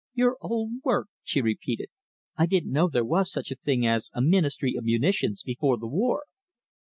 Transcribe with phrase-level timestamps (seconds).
[0.15, 1.89] "Your old work," she repeated.
[2.35, 5.85] "I didn't know there was such a thing as a Ministry of Munitions before the
[5.85, 6.23] war."